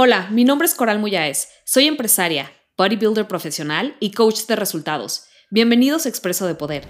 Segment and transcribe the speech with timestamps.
[0.00, 1.48] Hola, mi nombre es Coral Muyáez.
[1.64, 5.24] Soy empresaria, bodybuilder profesional y coach de resultados.
[5.50, 6.86] Bienvenidos a Expreso de Poder.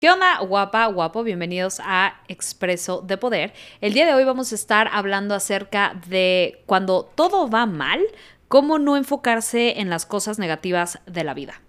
[0.00, 1.24] ¿Qué onda, guapa, guapo?
[1.24, 3.52] Bienvenidos a Expreso de Poder.
[3.80, 8.00] El día de hoy vamos a estar hablando acerca de cuando todo va mal,
[8.46, 11.60] cómo no enfocarse en las cosas negativas de la vida.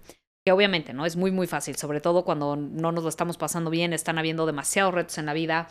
[0.44, 1.04] Que obviamente, ¿no?
[1.04, 4.46] Es muy, muy fácil, sobre todo cuando no nos lo estamos pasando bien, están habiendo
[4.46, 5.68] demasiados retos en la vida.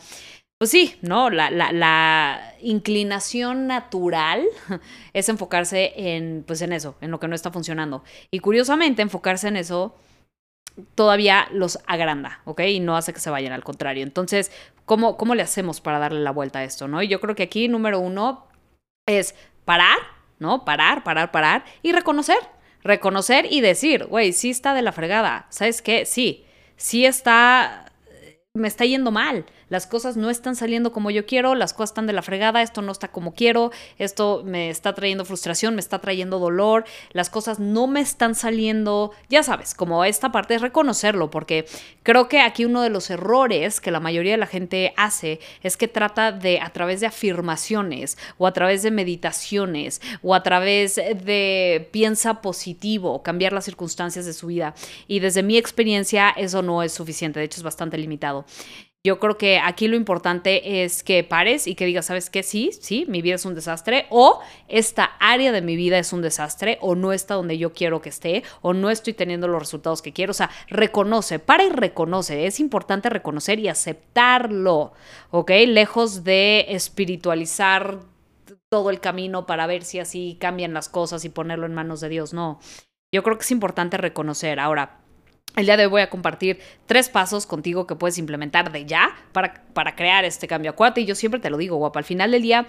[0.58, 1.30] Pues sí, ¿no?
[1.30, 4.44] La, la, la, inclinación natural
[5.14, 8.04] es enfocarse en, pues en eso, en lo que no está funcionando.
[8.30, 9.96] Y curiosamente, enfocarse en eso
[10.94, 12.60] todavía los agranda, ¿ok?
[12.60, 14.02] Y no hace que se vayan, al contrario.
[14.02, 14.52] Entonces,
[14.84, 17.02] ¿cómo, ¿cómo le hacemos para darle la vuelta a esto, no?
[17.02, 18.46] Y yo creo que aquí, número uno,
[19.06, 19.98] es parar,
[20.38, 20.64] ¿no?
[20.64, 22.38] Parar, parar, parar y reconocer.
[22.82, 25.46] Reconocer y decir, güey, sí está de la fregada.
[25.50, 26.06] ¿Sabes qué?
[26.06, 26.44] Sí,
[26.76, 27.92] sí está,
[28.54, 32.06] me está yendo mal las cosas no están saliendo como yo quiero, las cosas están
[32.06, 36.00] de la fregada, esto no está como quiero, esto me está trayendo frustración, me está
[36.00, 41.30] trayendo dolor, las cosas no me están saliendo, ya sabes, como esta parte es reconocerlo,
[41.30, 41.64] porque
[42.02, 45.76] creo que aquí uno de los errores que la mayoría de la gente hace es
[45.76, 50.96] que trata de a través de afirmaciones o a través de meditaciones o a través
[50.96, 54.74] de piensa positivo, cambiar las circunstancias de su vida.
[55.06, 58.44] Y desde mi experiencia eso no es suficiente, de hecho es bastante limitado.
[59.02, 62.42] Yo creo que aquí lo importante es que pares y que digas, ¿sabes qué?
[62.42, 66.20] Sí, sí, mi vida es un desastre o esta área de mi vida es un
[66.20, 70.02] desastre o no está donde yo quiero que esté o no estoy teniendo los resultados
[70.02, 70.32] que quiero.
[70.32, 72.46] O sea, reconoce, para y reconoce.
[72.46, 74.92] Es importante reconocer y aceptarlo,
[75.30, 75.50] ¿ok?
[75.66, 78.00] Lejos de espiritualizar
[78.68, 82.10] todo el camino para ver si así cambian las cosas y ponerlo en manos de
[82.10, 82.34] Dios.
[82.34, 82.60] No.
[83.14, 84.60] Yo creo que es importante reconocer.
[84.60, 84.99] Ahora,
[85.56, 89.16] el día de hoy voy a compartir tres pasos contigo que puedes implementar de ya
[89.32, 90.70] para, para crear este cambio.
[90.70, 92.66] Acuérdate, y yo siempre te lo digo, guapa, al final del día,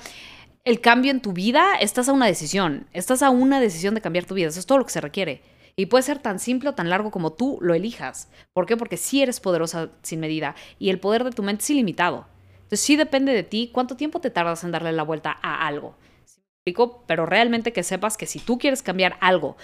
[0.64, 4.26] el cambio en tu vida, estás a una decisión, estás a una decisión de cambiar
[4.26, 5.42] tu vida, eso es todo lo que se requiere.
[5.76, 8.30] Y puede ser tan simple o tan largo como tú lo elijas.
[8.54, 8.76] ¿Por qué?
[8.76, 12.28] Porque sí eres poderosa sin medida y el poder de tu mente es ilimitado.
[12.64, 15.96] Entonces sí depende de ti cuánto tiempo te tardas en darle la vuelta a algo.
[17.08, 19.58] Pero realmente que sepas que si tú quieres cambiar algo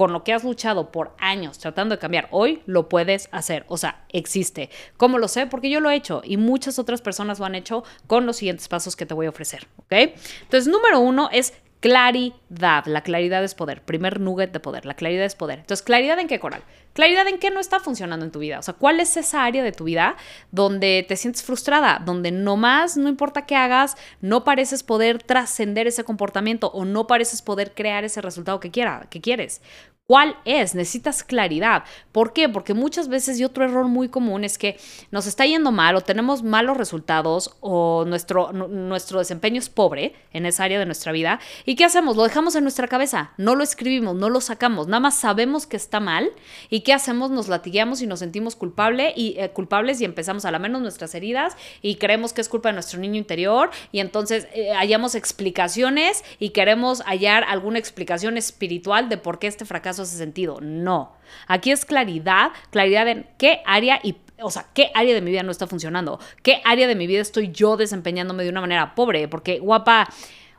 [0.00, 3.66] con lo que has luchado por años tratando de cambiar hoy, lo puedes hacer.
[3.68, 4.70] O sea, existe.
[4.96, 5.46] ¿Cómo lo sé?
[5.46, 8.66] Porque yo lo he hecho y muchas otras personas lo han hecho con los siguientes
[8.66, 9.66] pasos que te voy a ofrecer.
[9.76, 9.92] ¿Ok?
[9.92, 12.84] Entonces, número uno es claridad.
[12.86, 13.82] La claridad es poder.
[13.82, 14.86] Primer nugget de poder.
[14.86, 15.60] La claridad es poder.
[15.60, 16.62] Entonces, ¿claridad en qué, Coral?
[16.92, 18.58] Claridad en qué no está funcionando en tu vida.
[18.58, 20.16] O sea, ¿cuál es esa área de tu vida
[20.50, 22.00] donde te sientes frustrada?
[22.04, 27.42] Donde nomás, no importa qué hagas, no pareces poder trascender ese comportamiento o no pareces
[27.42, 29.62] poder crear ese resultado que, quiera, que quieres.
[30.10, 30.74] ¿Cuál es?
[30.74, 31.84] Necesitas claridad.
[32.10, 32.48] ¿Por qué?
[32.48, 34.76] Porque muchas veces y otro error muy común es que
[35.12, 40.46] nos está yendo mal o tenemos malos resultados o nuestro, nuestro desempeño es pobre en
[40.46, 41.38] esa área de nuestra vida.
[41.64, 42.16] ¿Y qué hacemos?
[42.16, 45.76] Lo dejamos en nuestra cabeza, no lo escribimos, no lo sacamos, nada más sabemos que
[45.76, 46.32] está mal
[46.70, 47.30] y ¿qué hacemos?
[47.30, 51.56] Nos latigueamos y nos sentimos culpable y, eh, culpables y empezamos a lamernos nuestras heridas
[51.82, 56.50] y creemos que es culpa de nuestro niño interior y entonces eh, hallamos explicaciones y
[56.50, 60.58] queremos hallar alguna explicación espiritual de por qué este fracaso hace sentido.
[60.60, 61.12] No.
[61.46, 65.42] Aquí es claridad, claridad en qué área y o sea, ¿qué área de mi vida
[65.42, 66.18] no está funcionando?
[66.42, 69.28] ¿Qué área de mi vida estoy yo desempeñándome de una manera pobre?
[69.28, 70.08] Porque, guapa,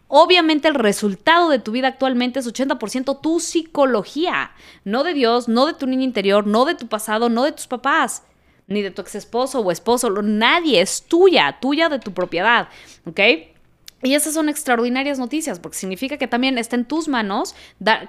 [0.08, 4.52] obviamente el resultado de tu vida actualmente es 80% tu psicología,
[4.84, 7.68] no de Dios, no de tu niño interior, no de tu pasado, no de tus
[7.68, 8.24] papás,
[8.68, 12.70] ni de tu ex esposo o esposo, nadie, es tuya, tuya de tu propiedad,
[13.06, 13.20] ¿ok?
[14.04, 17.56] Y esas son extraordinarias noticias porque significa que también está en tus manos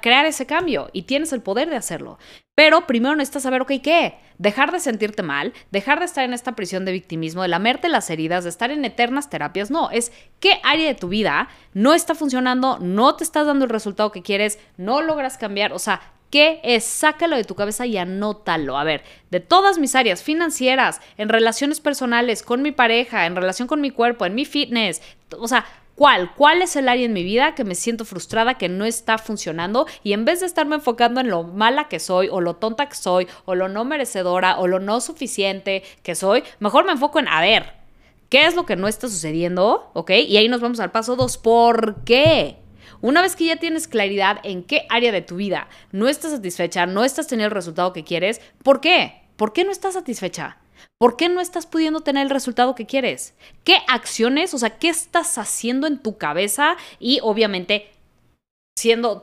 [0.00, 2.19] crear ese cambio y tienes el poder de hacerlo.
[2.54, 4.14] Pero primero necesitas saber, ok, ¿qué?
[4.38, 8.10] Dejar de sentirte mal, dejar de estar en esta prisión de victimismo, de lamerte las
[8.10, 9.70] heridas, de estar en eternas terapias.
[9.70, 13.70] No, es qué área de tu vida no está funcionando, no te estás dando el
[13.70, 15.72] resultado que quieres, no logras cambiar.
[15.72, 16.00] O sea,
[16.32, 16.84] ¿Qué es?
[16.84, 18.78] Sácalo de tu cabeza y anótalo.
[18.78, 23.68] A ver, de todas mis áreas financieras, en relaciones personales, con mi pareja, en relación
[23.68, 25.03] con mi cuerpo, en mi fitness,
[25.39, 26.34] o sea, ¿Cuál?
[26.34, 29.86] ¿Cuál es el área en mi vida que me siento frustrada, que no está funcionando?
[30.03, 32.94] Y en vez de estarme enfocando en lo mala que soy, o lo tonta que
[32.94, 37.28] soy, o lo no merecedora, o lo no suficiente que soy, mejor me enfoco en,
[37.28, 37.74] a ver,
[38.30, 39.91] ¿qué es lo que no está sucediendo?
[39.92, 40.10] ¿Ok?
[40.10, 41.36] Y ahí nos vamos al paso dos.
[41.36, 42.56] ¿Por qué?
[43.03, 46.86] Una vez que ya tienes claridad en qué área de tu vida no estás satisfecha,
[46.86, 49.22] no estás teniendo el resultado que quieres, ¿por qué?
[49.36, 50.61] ¿Por qué no estás satisfecha?
[50.98, 53.34] ¿Por qué no estás pudiendo tener el resultado que quieres?
[53.64, 56.76] ¿Qué acciones, o sea, qué estás haciendo en tu cabeza?
[56.98, 57.90] Y obviamente,
[58.76, 59.20] siendo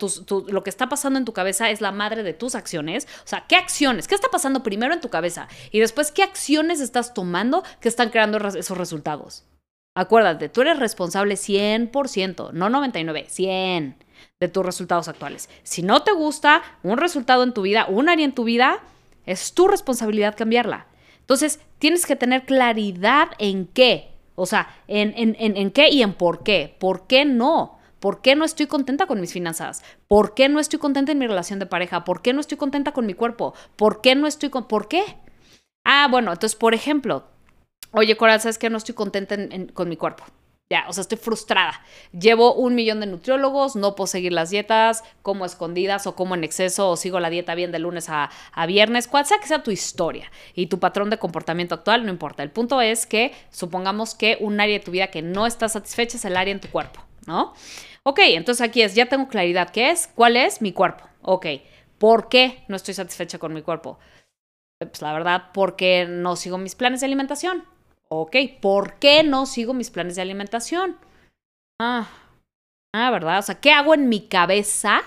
[0.48, 3.08] lo que está pasando en tu cabeza es la madre de tus acciones.
[3.26, 4.08] O sea, ¿qué acciones?
[4.08, 5.48] ¿Qué está pasando primero en tu cabeza?
[5.72, 9.44] Y después, ¿qué acciones estás tomando que están creando esos resultados?
[9.96, 13.98] Acuérdate, tú eres responsable 100%, no 99, 100
[14.40, 15.50] de tus resultados actuales.
[15.64, 18.80] Si no te gusta un resultado en tu vida, un área en tu vida,
[19.26, 20.88] es tu responsabilidad cambiarla.
[21.30, 24.16] Entonces, tienes que tener claridad en qué.
[24.34, 26.76] O sea, en, en, en, en qué y en por qué.
[26.80, 27.78] ¿Por qué no?
[28.00, 29.84] ¿Por qué no estoy contenta con mis finanzas?
[30.08, 32.04] ¿Por qué no estoy contenta en mi relación de pareja?
[32.04, 33.54] ¿Por qué no estoy contenta con mi cuerpo?
[33.76, 34.68] ¿Por qué no estoy con...
[34.68, 35.04] ¿Por qué?
[35.86, 37.26] Ah, bueno, entonces, por ejemplo,
[37.92, 39.38] oye, Coral, ¿sabes que no estoy contenta
[39.74, 40.24] con mi cuerpo?
[40.72, 41.82] Ya, o sea, estoy frustrada.
[42.12, 46.44] Llevo un millón de nutriólogos, no puedo seguir las dietas, como escondidas o como en
[46.44, 48.30] exceso, o sigo la dieta bien de lunes a,
[48.68, 52.44] viernes, cual sea que sea tu historia y tu patrón de comportamiento actual, no importa.
[52.44, 56.18] El punto es que supongamos que un área de tu vida que no está satisfecha
[56.18, 57.56] es el área en tu cuerpo, ¿no?
[58.04, 59.72] Ok, entonces aquí es, ya tengo claridad.
[59.72, 60.08] ¿Qué es?
[60.14, 61.04] ¿Cuál es mi cuerpo?
[61.24, 61.48] Ok,
[61.98, 63.98] ¿por qué no estoy satisfecha con mi cuerpo?
[64.78, 67.64] Pues la verdad, porque no sigo mis planes de alimentación.
[68.12, 70.98] Ok, ¿por qué no sigo mis planes de alimentación?
[71.80, 72.10] Ah,
[72.94, 73.40] ah, ¿verdad?
[73.40, 75.02] O sea, ¿qué hago en mi cabeza?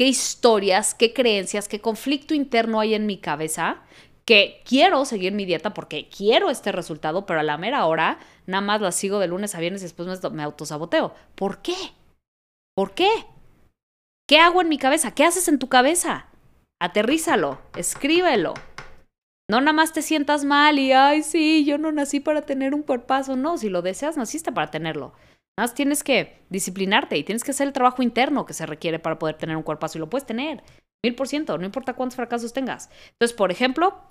[0.00, 3.82] ¿Qué historias, qué creencias, qué conflicto interno hay en mi cabeza
[4.24, 8.60] que quiero seguir mi dieta porque quiero este resultado, pero a la mera hora nada
[8.60, 11.14] más la sigo de lunes a viernes y después me, autosaboteo.
[11.34, 11.74] ¿Por qué?
[12.74, 13.08] ¿Por qué?
[14.28, 15.14] ¿Qué hago en mi cabeza?
[15.14, 16.26] ¿Qué haces en tu cabeza?
[16.78, 18.54] Aterrízalo, escríbelo.
[19.50, 22.82] No nada más te sientas mal y, ay, sí, yo no nací para tener un
[22.82, 23.34] cuerpazo.
[23.34, 25.14] No, si lo deseas, naciste para tenerlo.
[25.56, 28.98] Nada más tienes que disciplinarte y tienes que hacer el trabajo interno que se requiere
[28.98, 30.62] para poder tener un cuerpazo y lo puedes tener.
[31.02, 32.90] Mil por ciento, no importa cuántos fracasos tengas.
[33.12, 34.02] Entonces, por ejemplo,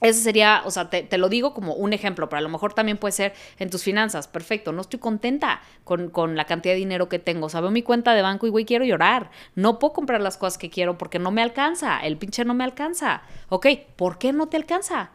[0.00, 2.98] ese sería, o sea, te, lo digo como un ejemplo, pero a lo mejor también
[2.98, 4.28] puede ser en tus finanzas.
[4.28, 7.46] Perfecto, no estoy contenta con, con la cantidad de dinero que tengo.
[7.46, 9.30] O sea, veo mi cuenta de banco y, güey, quiero llorar.
[9.54, 11.98] No puedo comprar las cosas que quiero porque no me alcanza.
[12.00, 13.22] El pinche no me alcanza.
[13.48, 13.66] Ok,
[13.96, 15.10] ¿por qué no te alcanza?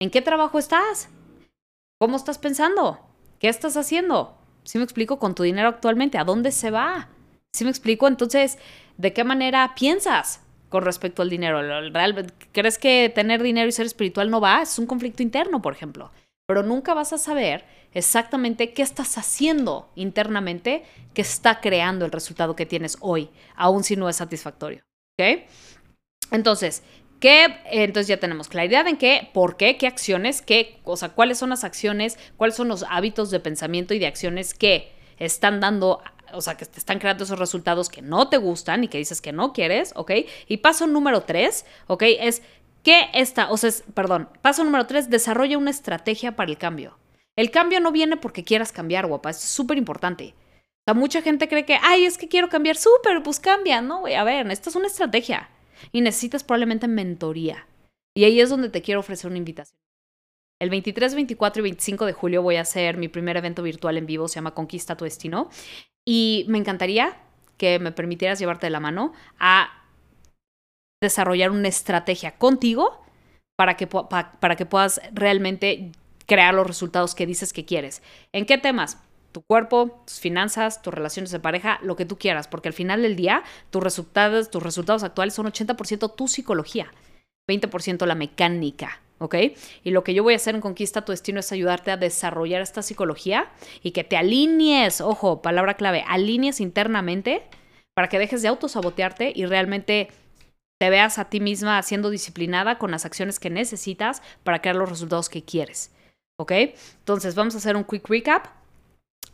[0.00, 1.08] ¿En qué trabajo estás?
[1.98, 3.00] ¿Cómo estás pensando?
[3.40, 4.36] ¿Qué estás haciendo?
[4.64, 6.18] ¿Sí me explico con tu dinero actualmente?
[6.18, 7.08] ¿A dónde se va?
[7.52, 8.06] ¿Sí me explico?
[8.06, 8.58] Entonces,
[8.96, 10.40] ¿de qué manera piensas?
[10.70, 11.60] Con respecto al dinero.
[12.52, 14.62] ¿Crees que tener dinero y ser espiritual no va?
[14.62, 16.10] Es un conflicto interno, por ejemplo.
[16.46, 22.56] Pero nunca vas a saber exactamente qué estás haciendo internamente que está creando el resultado
[22.56, 24.82] que tienes hoy, aun si no es satisfactorio.
[26.30, 26.82] Entonces,
[27.18, 27.58] ¿qué?
[27.66, 31.50] Entonces ya tenemos claridad en qué, por qué, qué acciones, qué, o sea, cuáles son
[31.50, 36.40] las acciones, cuáles son los hábitos de pensamiento y de acciones que están dando o
[36.40, 39.32] sea, que te están creando esos resultados que no te gustan y que dices que
[39.32, 40.12] no quieres, ¿ok?
[40.48, 42.02] Y paso número tres, ¿ok?
[42.20, 42.42] Es
[42.82, 46.98] que esta, o sea, perdón, paso número tres, desarrolla una estrategia para el cambio.
[47.36, 50.34] El cambio no viene porque quieras cambiar, guapa, es súper importante.
[50.34, 54.04] O sea, mucha gente cree que, ay, es que quiero cambiar, súper, pues cambia, ¿no?
[54.06, 55.50] A ver, esta es una estrategia
[55.92, 57.66] y necesitas probablemente mentoría.
[58.14, 59.78] Y ahí es donde te quiero ofrecer una invitación.
[60.60, 64.04] El 23, 24 y 25 de julio voy a hacer mi primer evento virtual en
[64.04, 65.48] vivo, se llama Conquista tu Destino.
[66.06, 67.16] Y me encantaría
[67.56, 69.70] que me permitieras llevarte de la mano a
[71.02, 73.04] desarrollar una estrategia contigo
[73.56, 75.92] para que, para que puedas realmente
[76.26, 78.02] crear los resultados que dices que quieres.
[78.32, 78.98] ¿En qué temas?
[79.32, 83.02] tu cuerpo, tus finanzas, tus relaciones de pareja, lo que tú quieras, porque al final
[83.02, 86.92] del día tus resultados, tus resultados actuales son 80% tu psicología,
[87.48, 89.00] 20% la mecánica.
[89.20, 89.36] ¿Ok?
[89.84, 92.62] Y lo que yo voy a hacer en Conquista tu Destino es ayudarte a desarrollar
[92.62, 93.50] esta psicología
[93.82, 97.42] y que te alinees, ojo, palabra clave, alinees internamente
[97.94, 100.08] para que dejes de autosabotearte y realmente
[100.80, 104.88] te veas a ti misma siendo disciplinada con las acciones que necesitas para crear los
[104.88, 105.92] resultados que quieres,
[106.38, 106.52] ¿ok?
[106.98, 108.46] Entonces vamos a hacer un quick recap.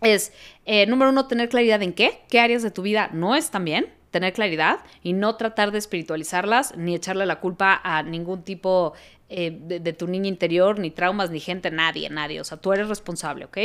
[0.03, 0.33] Es,
[0.67, 3.96] eh, número uno, tener claridad en qué, qué áreas de tu vida no están bien,
[4.17, 8.95] tener claridad y no tratar de espiritualizarlas ni echarle la culpa a ningún tipo
[9.29, 12.41] eh, de, tu niña interior, ni traumas, ni gente, nadie, nadie.
[12.41, 13.59] O sea, tú eres responsable, ¿ok?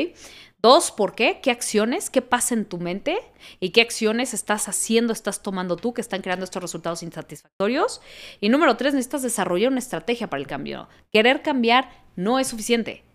[0.62, 1.40] Dos, ¿por qué?
[1.42, 2.10] ¿Qué acciones?
[2.10, 3.18] ¿Qué pasa en tu mente?
[3.62, 8.02] ¿Y qué acciones estás haciendo, estás tomando tú que están creando estos resultados insatisfactorios?
[8.42, 10.90] Y número tres, necesitas desarrollar una estrategia para el cambio.
[11.14, 13.06] Querer cambiar no es suficiente.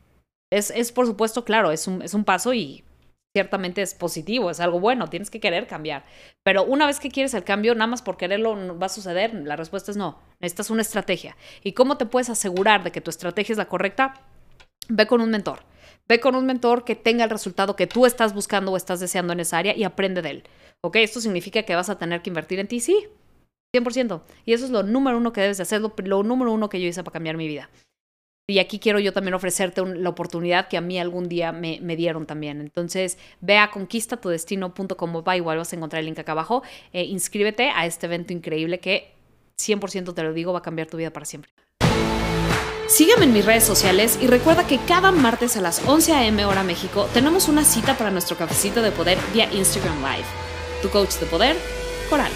[0.50, 2.82] Es, es por supuesto, claro, es un, es un paso y
[3.36, 6.06] ciertamente es positivo, es algo bueno, tienes que querer cambiar.
[6.42, 9.34] Pero una vez que quieres el cambio, nada más por quererlo va a suceder.
[9.34, 10.18] La respuesta es no.
[10.40, 11.36] Necesitas una estrategia.
[11.62, 14.14] ¿Y cómo te puedes asegurar de que tu estrategia es la correcta?
[14.88, 15.64] Ve con un mentor.
[16.08, 19.34] Ve con un mentor que tenga el resultado que tú estás buscando o estás deseando
[19.34, 20.44] en esa área y aprende de él.
[20.80, 20.96] ¿Ok?
[20.96, 23.06] Esto significa que vas a tener que invertir en ti, sí,
[23.74, 24.22] 100%.
[24.46, 26.88] Y eso es lo número uno que debes de hacer, lo número uno que yo
[26.88, 27.68] hice para cambiar mi vida.
[28.48, 31.96] Y aquí quiero yo también ofrecerte la oportunidad que a mí algún día me, me
[31.96, 32.60] dieron también.
[32.60, 36.62] Entonces, ve a conquistatudestino.com, va igual vas a encontrar el link acá abajo.
[36.92, 39.12] Eh, inscríbete a este evento increíble que
[39.58, 41.50] 100% te lo digo, va a cambiar tu vida para siempre.
[42.86, 46.44] Sígueme en mis redes sociales y recuerda que cada martes a las 11 a.m.
[46.44, 50.26] hora México tenemos una cita para nuestro cafecito de poder vía Instagram Live.
[50.82, 51.56] Tu coach de poder,
[52.08, 52.30] Coral.